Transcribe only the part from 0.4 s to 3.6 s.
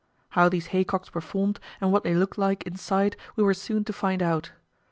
these haycocks were formed and what they looked like inside we were